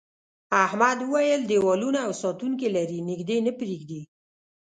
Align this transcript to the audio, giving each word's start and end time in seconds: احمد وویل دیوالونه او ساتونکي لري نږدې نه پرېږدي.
احمد 0.65 0.97
وویل 1.03 1.41
دیوالونه 1.51 1.99
او 2.07 2.11
ساتونکي 2.21 2.67
لري 2.75 2.99
نږدې 3.09 3.37
نه 3.45 3.51
پرېږدي. 3.59 4.01